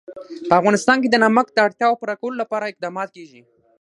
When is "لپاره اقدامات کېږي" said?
2.43-3.41